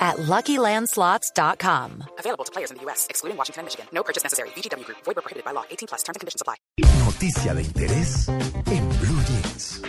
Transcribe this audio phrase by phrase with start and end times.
[0.00, 2.04] at LuckyLandSlots.com.
[2.18, 3.86] Available to players in the U.S., excluding Washington and Michigan.
[3.92, 4.48] No purchase necessary.
[4.56, 4.98] VGW Group.
[5.04, 5.64] Void prohibited by law.
[5.70, 6.02] 18 plus.
[6.02, 6.56] Terms and conditions apply.
[7.04, 9.82] Noticia de interés en Blue Jeans.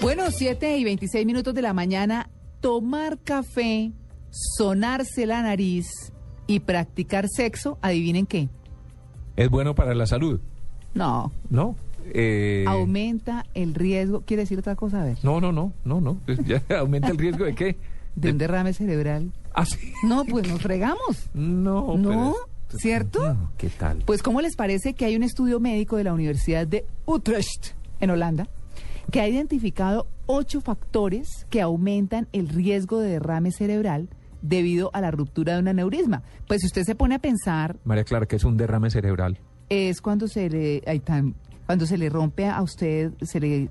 [0.00, 2.28] Bueno, 7 y 26 minutos de la mañana,
[2.60, 3.92] tomar café,
[4.30, 5.86] sonarse la nariz
[6.46, 8.50] y practicar sexo, adivinen qué.
[9.36, 10.40] Es bueno para la salud,
[10.92, 11.74] No, ¿no?
[12.12, 15.00] Eh, aumenta el riesgo, ¿quiere decir otra cosa?
[15.02, 16.18] A ver, no, no, no, no, no.
[16.26, 17.76] Pues ya aumenta el riesgo de qué?
[18.16, 19.32] de un derrame cerebral.
[19.54, 19.92] Ah, sí.
[20.04, 21.30] No, pues nos fregamos.
[21.34, 22.08] No, No,
[22.68, 23.34] pero- ¿cierto?
[23.34, 24.02] No, ¿Qué tal?
[24.04, 28.10] Pues, ¿cómo les parece que hay un estudio médico de la Universidad de Utrecht, en
[28.10, 28.46] Holanda,
[29.10, 34.08] que ha identificado ocho factores que aumentan el riesgo de derrame cerebral
[34.42, 36.22] debido a la ruptura de un aneurisma?
[36.46, 39.38] Pues, si usted se pone a pensar, María Clara, que es un derrame cerebral.
[39.70, 41.34] es cuando se le ay, tan-
[41.66, 43.70] cuando se le rompe a usted, se le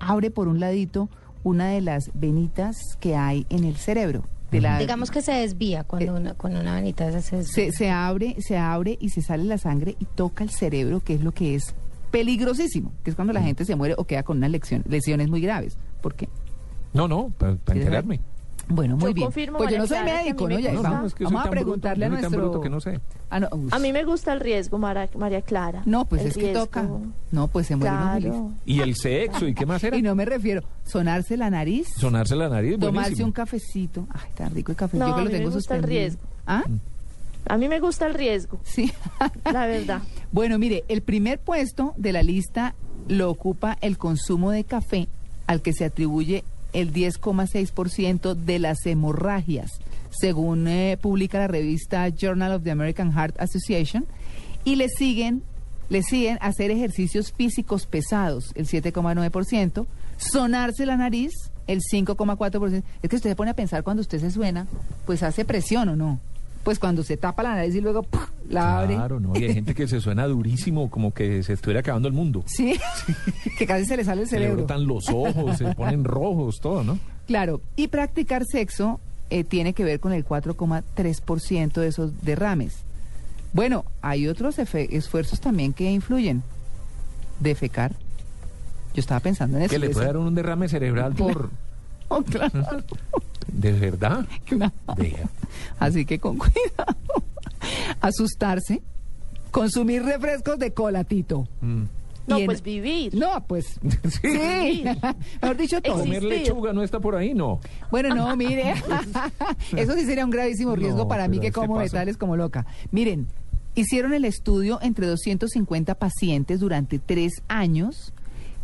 [0.00, 1.08] abre por un ladito
[1.44, 4.24] una de las venitas que hay en el cerebro.
[4.50, 7.70] De la, Digamos que se desvía cuando una, con una venita se desvía.
[7.70, 11.14] se, se abre, se abre y se sale la sangre y toca el cerebro, que
[11.14, 11.74] es lo que es
[12.10, 15.40] peligrosísimo, que es cuando la gente se muere o queda con unas lección- lesiones muy
[15.40, 15.76] graves.
[16.02, 16.28] ¿Por qué?
[16.92, 18.20] No, no, para, para ¿Quieres enterarme.
[18.68, 19.26] Bueno, muy Yo bien.
[19.26, 20.56] confirmo, pues yo no soy Clara, médico, mí ¿no?
[20.60, 20.88] me Ya, gusta.
[20.88, 22.30] vamos, No, es que soy vamos a bruto, preguntarle a nuestro...
[22.30, 23.00] bruto que no sé.
[23.28, 23.48] Ah, no.
[23.70, 25.82] A mí me gusta el riesgo, Mara- María Clara.
[25.84, 26.86] No, pues El es que toca.
[27.32, 27.94] No, pues se muere.
[27.94, 28.52] Claro.
[28.64, 29.46] ¿Y el sexo?
[29.48, 29.96] ¿Y qué más era?
[29.96, 33.26] Y no me refiero, sonarse la nariz, Sonarse la nariz, tomarse buenísimo.
[33.26, 34.06] un cafecito.
[34.10, 34.96] Ay, tan rico el café.
[34.96, 36.00] No, Yo que a lo mí me tengo gusta el suspendido.
[36.00, 36.22] riesgo.
[36.46, 36.62] ¿Ah?
[37.48, 38.92] A mí me gusta el riesgo, Sí.
[39.52, 40.00] la verdad.
[40.30, 42.74] bueno, mire, el primer puesto de la lista
[43.08, 45.08] lo ocupa el consumo de café,
[45.48, 49.70] al que se atribuye el 10,6% de las hemorragias,
[50.10, 54.06] según eh, publica la revista Journal of the American Heart Association,
[54.64, 55.42] y le siguen,
[55.88, 61.32] le siguen hacer ejercicios físicos pesados, el 7,9%, sonarse la nariz,
[61.66, 62.82] el 5,4%.
[63.02, 64.66] Es que usted se pone a pensar cuando usted se suena,
[65.06, 66.20] pues hace presión o no.
[66.64, 68.06] Pues cuando se tapa la nariz y luego.
[68.52, 68.94] La abre.
[68.94, 69.32] Claro, ¿no?
[69.38, 72.44] Y hay gente que se suena durísimo, como que se estuviera acabando el mundo.
[72.46, 72.78] Sí,
[73.58, 74.64] que casi se le sale el Se le cerebro.
[74.64, 76.98] brotan los ojos, se ponen rojos, todo, ¿no?
[77.26, 82.84] Claro, y practicar sexo eh, tiene que ver con el 4,3% de esos derrames.
[83.54, 86.42] Bueno, hay otros esfuerzos también que influyen.
[87.40, 87.92] Defecar.
[88.94, 89.70] Yo estaba pensando en eso.
[89.70, 91.50] Que le puede dar un derrame cerebral por...
[92.14, 92.52] Oh, claro,
[93.46, 94.26] ¿De verdad?
[94.44, 94.70] claro.
[94.98, 95.30] Deja.
[95.78, 96.94] Así que con cuidado.
[98.00, 98.82] Asustarse.
[99.50, 101.46] Consumir refrescos de cola, Tito.
[101.60, 101.82] Mm.
[102.26, 103.14] No, en- pues vivir.
[103.14, 103.66] No, pues
[104.22, 104.84] sí.
[105.42, 105.98] Mejor dicho, todo.
[106.00, 107.34] ¿Comer lechuga no está por ahí?
[107.34, 107.58] No.
[107.90, 108.74] Bueno, no, mire,
[109.76, 111.84] eso sí sería un gravísimo riesgo No, para mí que ¿qué como pasa?
[111.84, 112.64] metales como loca.
[112.92, 113.26] Miren,
[113.74, 118.14] hicieron el estudio entre 250 pacientes durante tres años.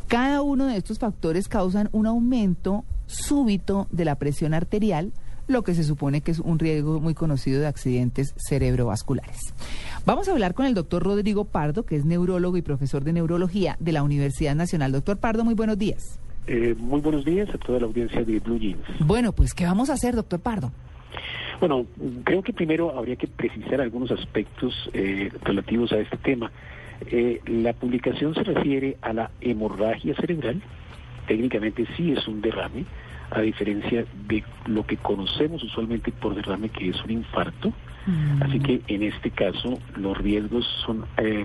[0.07, 5.13] Cada uno de estos factores causan un aumento súbito de la presión arterial,
[5.49, 9.55] lo que se supone que es un riesgo muy conocido de accidentes cerebrovasculares.
[10.07, 13.77] Vamos a hablar con el doctor Rodrigo Pardo, que es neurólogo y profesor de neurología
[13.81, 14.93] de la Universidad Nacional.
[14.93, 16.21] Doctor Pardo, muy buenos días.
[16.47, 18.81] Eh, muy buenos días a toda la audiencia de Blue Jeans.
[19.01, 20.73] Bueno, pues, ¿qué vamos a hacer, doctor Pardo?
[21.61, 21.87] Bueno,
[22.25, 26.53] creo que primero habría que precisar algunos aspectos eh, relativos a este tema.
[27.11, 30.63] Eh, la publicación se refiere a la hemorragia cerebral.
[31.27, 32.85] Técnicamente sí es un derrame,
[33.31, 37.73] a diferencia de lo que conocemos usualmente por derrame, que es un infarto.
[38.41, 41.45] Así que en este caso los riesgos son eh,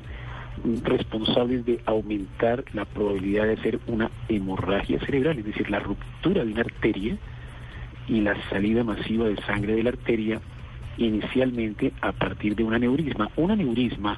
[0.84, 6.54] responsables de aumentar la probabilidad de hacer una hemorragia cerebral, es decir, la ruptura de
[6.54, 7.18] una arteria
[8.08, 10.40] y la salida masiva de sangre de la arteria
[10.98, 13.30] inicialmente a partir de un aneurisma.
[13.36, 14.18] Un aneurisma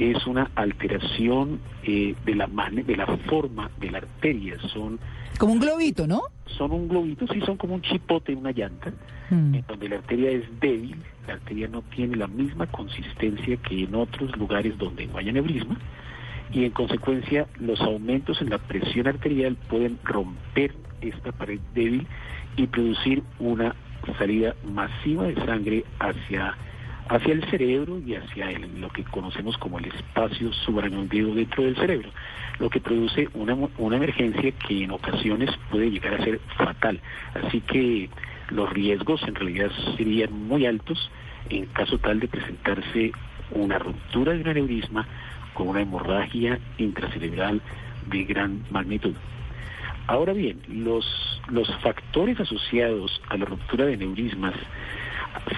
[0.00, 4.56] es una alteración eh, de la de la forma de la arteria.
[4.72, 4.98] Son
[5.38, 6.22] Como un globito, ¿no?
[6.46, 8.92] son un globito, sí, son como un chipote, una llanta,
[9.30, 9.54] Mm.
[9.54, 10.96] en donde la arteria es débil,
[11.28, 15.76] la arteria no tiene la misma consistencia que en otros lugares donde no hay aneurisma,
[16.52, 22.08] y en consecuencia los aumentos en la presión arterial pueden romper esta pared débil
[22.56, 23.76] y producir una
[24.18, 26.56] salida masiva de sangre hacia,
[27.10, 31.74] hacia el cerebro y hacia el- lo que conocemos como el espacio subaracnoideo dentro del
[31.76, 32.08] cerebro,
[32.60, 37.00] lo que produce una, una emergencia que en ocasiones puede llegar a ser fatal.
[37.34, 38.08] Así que
[38.50, 41.10] los riesgos en realidad serían muy altos
[41.48, 43.12] en caso tal de presentarse
[43.50, 45.06] una ruptura de un aneurisma
[45.54, 47.60] con una hemorragia intracerebral
[48.06, 49.14] de gran magnitud.
[50.06, 51.06] Ahora bien, los,
[51.48, 54.54] los factores asociados a la ruptura de aneurismas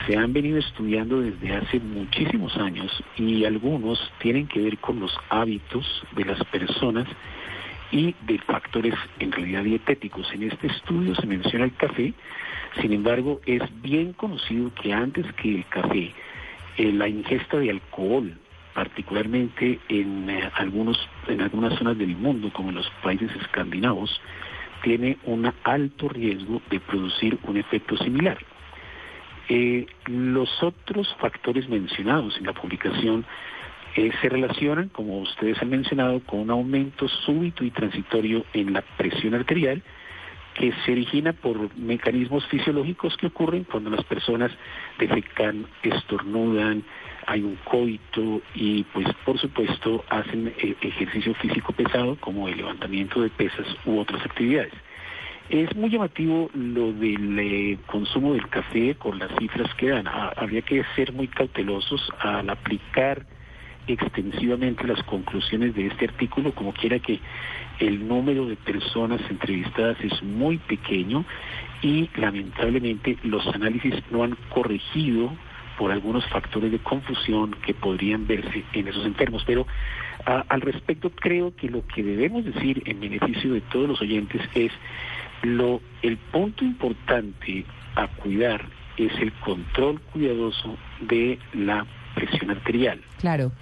[0.06, 5.16] se han venido estudiando desde hace muchísimos años y algunos tienen que ver con los
[5.30, 7.06] hábitos de las personas
[7.90, 10.32] y de factores en realidad dietéticos.
[10.32, 12.12] En este estudio se menciona el café,
[12.80, 16.12] sin embargo es bien conocido que antes que el café,
[16.78, 18.32] eh, la ingesta de alcohol,
[18.74, 20.98] particularmente en eh, algunos
[21.28, 24.20] en algunas zonas del mundo como en los países escandinavos,
[24.82, 28.38] tiene un alto riesgo de producir un efecto similar.
[29.48, 33.24] Eh, los otros factores mencionados en la publicación
[33.96, 38.82] eh, se relacionan, como ustedes han mencionado, con un aumento súbito y transitorio en la
[38.96, 39.82] presión arterial
[40.54, 44.50] que se origina por mecanismos fisiológicos que ocurren cuando las personas
[44.98, 46.84] defecan, estornudan,
[47.26, 53.22] hay un coito y pues por supuesto hacen eh, ejercicio físico pesado como el levantamiento
[53.22, 54.72] de pesas u otras actividades.
[55.48, 60.06] Es muy llamativo lo del eh, consumo del café con las cifras que dan.
[60.08, 63.26] Habría que ser muy cautelosos al aplicar
[63.86, 67.20] extensivamente las conclusiones de este artículo, como quiera que
[67.78, 71.24] el número de personas entrevistadas es muy pequeño
[71.82, 75.32] y lamentablemente los análisis no han corregido
[75.78, 79.42] por algunos factores de confusión que podrían verse en esos enfermos.
[79.46, 79.66] Pero
[80.24, 84.70] al respecto creo que lo que debemos decir en beneficio de todos los oyentes es
[85.42, 87.64] lo el punto importante
[87.96, 88.64] a cuidar
[88.96, 93.00] es el control cuidadoso de la presión arterial.
[93.18, 93.52] Claro.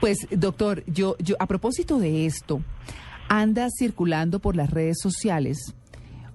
[0.00, 2.62] Pues, doctor, yo, yo a propósito de esto,
[3.28, 5.74] anda circulando por las redes sociales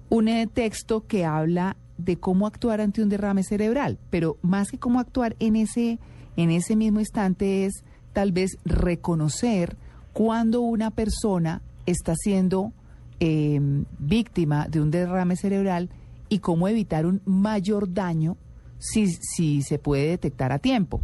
[0.08, 4.78] un eh, texto que habla de cómo actuar ante un derrame cerebral, pero más que
[4.78, 5.98] cómo actuar en ese,
[6.36, 9.76] en ese mismo instante es tal vez reconocer
[10.12, 12.72] cuando una persona está siendo
[13.20, 13.60] eh,
[13.98, 15.90] víctima de un derrame cerebral
[16.28, 18.36] y cómo evitar un mayor daño
[18.78, 21.00] si, si se puede detectar a tiempo.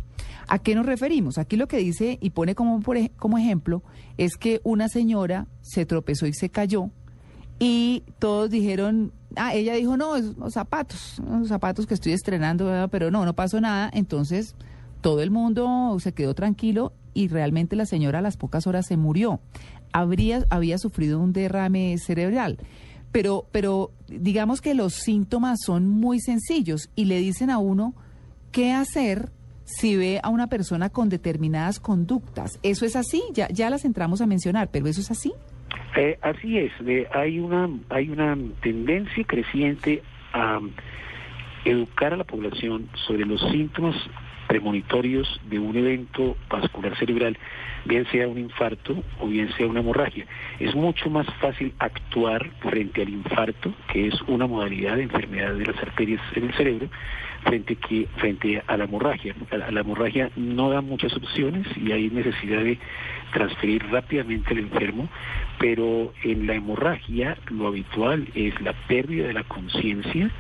[0.50, 1.38] ¿A qué nos referimos?
[1.38, 2.82] Aquí lo que dice y pone como,
[3.16, 3.84] como ejemplo
[4.18, 6.90] es que una señora se tropezó y se cayó
[7.60, 13.12] y todos dijeron, ah, ella dijo, no, los zapatos, los zapatos que estoy estrenando, pero
[13.12, 13.90] no, no pasó nada.
[13.92, 14.56] Entonces
[15.02, 18.96] todo el mundo se quedó tranquilo y realmente la señora a las pocas horas se
[18.96, 19.38] murió.
[19.92, 22.58] Habría, había sufrido un derrame cerebral.
[23.12, 27.94] Pero, pero digamos que los síntomas son muy sencillos y le dicen a uno
[28.50, 29.30] qué hacer
[29.78, 32.58] si ve a una persona con determinadas conductas.
[32.62, 33.22] ¿Eso es así?
[33.32, 35.32] Ya, ya las entramos a mencionar, pero ¿eso es así?
[35.96, 36.72] Eh, así es.
[37.12, 40.02] hay, una, hay una tendencia creciente
[40.32, 40.60] a
[41.64, 43.96] educar a la población sobre los síntomas
[44.50, 47.38] premonitorios de un evento vascular cerebral,
[47.84, 50.26] bien sea un infarto o bien sea una hemorragia.
[50.58, 55.66] Es mucho más fácil actuar frente al infarto, que es una modalidad de enfermedad de
[55.66, 56.88] las arterias en el cerebro,
[57.44, 59.36] frente, que, frente a la hemorragia.
[59.70, 62.76] La hemorragia no da muchas opciones y hay necesidad de
[63.32, 65.08] transferir rápidamente al enfermo,
[65.58, 70.30] pero en la hemorragia lo habitual es la pérdida de la conciencia,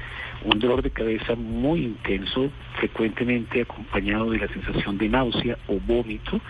[0.44, 6.40] un dolor de cabeza muy intenso, frecuentemente acompañado de la sensación de náusea o vómito,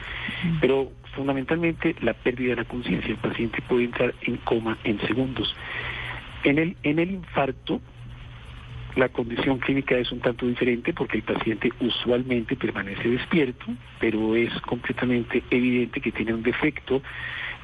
[0.60, 3.10] pero fundamentalmente la pérdida de la conciencia.
[3.10, 5.54] El paciente puede entrar en coma en segundos.
[6.44, 7.80] En el, en el infarto,
[8.96, 13.66] la condición clínica es un tanto diferente porque el paciente usualmente permanece despierto,
[13.98, 17.02] pero es completamente evidente que tiene un defecto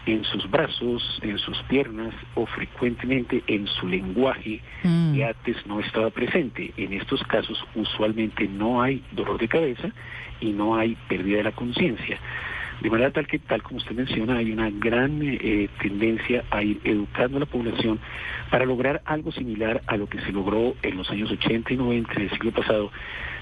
[0.06, 5.14] en sus brazos, en sus piernas o frecuentemente en su lenguaje Mm.
[5.14, 6.73] que antes no estaba presente.
[6.76, 9.90] En estos casos usualmente no hay dolor de cabeza
[10.40, 12.18] y no hay pérdida de la conciencia.
[12.80, 16.80] De manera tal que, tal como usted menciona, hay una gran eh, tendencia a ir
[16.85, 17.99] educando a la población
[18.50, 22.14] para lograr algo similar a lo que se logró en los años 80 y 90
[22.14, 22.92] del siglo pasado,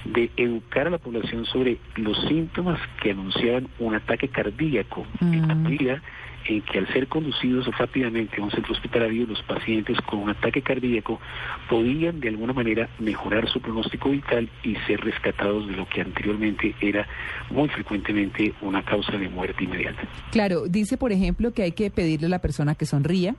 [0.05, 5.55] de educar a la población sobre los síntomas que anunciaban un ataque cardíaco en la
[5.55, 5.63] Mm.
[5.63, 6.03] medida
[6.47, 10.63] en que al ser conducidos rápidamente a un centro hospitalario, los pacientes con un ataque
[10.63, 11.21] cardíaco
[11.69, 16.75] podían de alguna manera mejorar su pronóstico vital y ser rescatados de lo que anteriormente
[16.81, 17.07] era
[17.51, 20.03] muy frecuentemente una causa de muerte inmediata.
[20.31, 23.37] Claro, dice, por ejemplo, que hay que pedirle a la persona que sonría,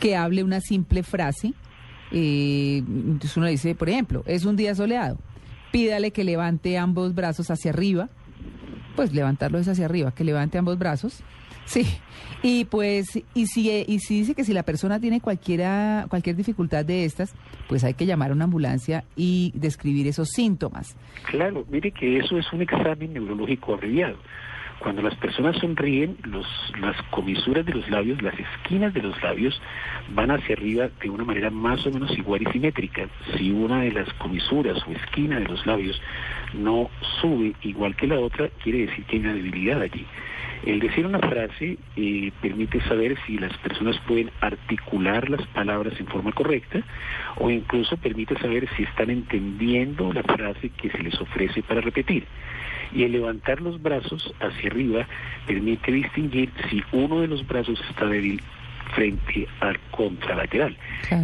[0.00, 1.52] que hable una simple frase.
[2.10, 5.18] Eh, entonces uno dice, por ejemplo, es un día soleado.
[5.70, 8.08] Pídale que levante ambos brazos hacia arriba.
[8.96, 11.22] Pues levantarlos hacia arriba, que levante ambos brazos.
[11.64, 11.86] Sí,
[12.42, 16.84] y pues, y si, y si dice que si la persona tiene cualquiera, cualquier dificultad
[16.84, 17.34] de estas,
[17.68, 20.96] pues hay que llamar a una ambulancia y describir esos síntomas.
[21.24, 24.16] Claro, mire que eso es un examen neurológico abreviado.
[24.82, 26.44] Cuando las personas sonríen, los,
[26.80, 29.62] las comisuras de los labios, las esquinas de los labios,
[30.12, 33.06] van hacia arriba de una manera más o menos igual y simétrica.
[33.36, 36.02] Si una de las comisuras o esquina de los labios
[36.52, 40.04] no sube igual que la otra, quiere decir que hay una debilidad allí.
[40.64, 46.06] El decir una frase eh, permite saber si las personas pueden articular las palabras en
[46.06, 46.82] forma correcta
[47.36, 52.26] o incluso permite saber si están entendiendo la frase que se les ofrece para repetir.
[52.94, 55.06] Y el levantar los brazos hacia arriba
[55.46, 58.40] permite distinguir si uno de los brazos está débil
[58.94, 60.76] frente al contralateral.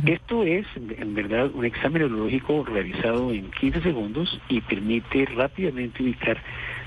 [0.07, 6.39] Esto es, en verdad, un examen neurológico realizado en 15 segundos y permite rápidamente ubicar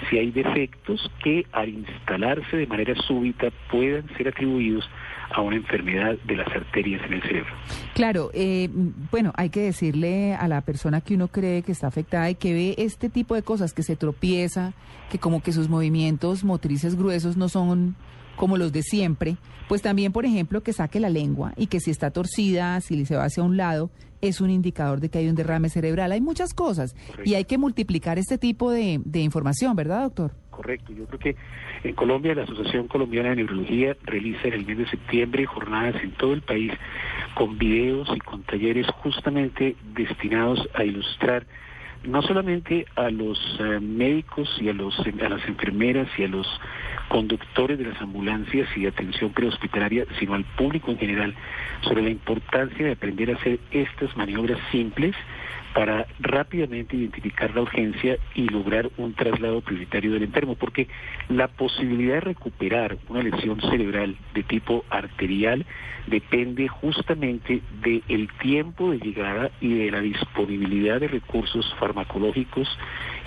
[0.10, 4.90] si hay defectos que al instalarse de manera súbita puedan ser atribuidos
[5.34, 7.52] a una enfermedad de las arterias en el cerebro.
[7.94, 8.70] Claro, eh,
[9.12, 12.54] bueno, hay que decirle a la persona que uno cree que está afectada y que
[12.54, 14.74] ve este tipo de cosas, que se tropieza,
[15.10, 17.96] que como que sus movimientos motrices gruesos no son
[18.36, 21.92] como los de siempre, pues también, por ejemplo, que saque la lengua y que si
[21.92, 25.36] está torcida, si se va hacia un lado, es un indicador de que hay un
[25.36, 26.12] derrame cerebral.
[26.12, 30.41] Hay muchas cosas y hay que multiplicar este tipo de, de información, ¿verdad, doctor?
[30.52, 31.36] Correcto, yo creo que
[31.84, 36.12] en Colombia la Asociación Colombiana de Neurología realiza en el mes de septiembre jornadas en
[36.12, 36.74] todo el país
[37.36, 41.46] con videos y con talleres justamente destinados a ilustrar
[42.04, 46.48] no solamente a los eh, médicos y a, los, a las enfermeras y a los
[47.10, 51.36] conductores de las ambulancias y atención prehospitalaria, sino al público en general,
[51.82, 55.16] sobre la importancia de aprender a hacer estas maniobras simples
[55.74, 60.88] para rápidamente identificar la urgencia y lograr un traslado prioritario del enfermo, porque
[61.30, 65.66] la posibilidad de recuperar una lesión cerebral de tipo arterial
[66.08, 72.68] depende justamente del tiempo de llegada y de la disponibilidad de recursos farmacológicos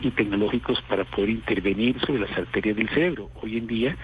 [0.01, 3.31] y tecnológicos para poder intervenir sobre las arterias del cerebro.
[3.43, 3.97] Hoy en día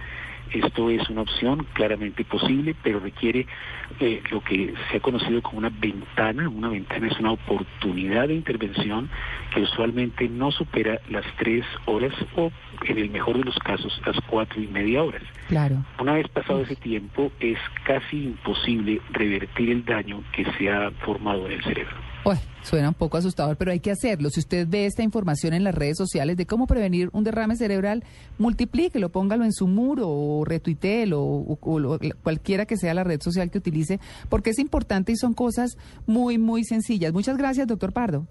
[0.52, 3.46] esto es una opción claramente posible, pero requiere
[4.00, 6.48] eh, lo que se ha conocido como una ventana.
[6.48, 9.08] Una ventana es una oportunidad de intervención
[9.54, 12.50] que usualmente no supera las tres horas o,
[12.84, 15.22] en el mejor de los casos, las cuatro y media horas.
[15.48, 15.84] Claro.
[15.98, 21.46] Una vez pasado ese tiempo, es casi imposible revertir el daño que se ha formado
[21.46, 21.96] en el cerebro.
[22.22, 24.28] Uy, suena un poco asustador, pero hay que hacerlo.
[24.28, 28.04] Si usted ve esta información en las redes sociales de cómo prevenir un derrame cerebral,
[28.38, 33.50] multiplíquelo, póngalo en su muro o retuitelo o, o, cualquiera que sea la red social
[33.50, 37.14] que utilice, porque es importante y son cosas muy, muy sencillas.
[37.14, 38.26] Muchas gracias, doctor Pardo.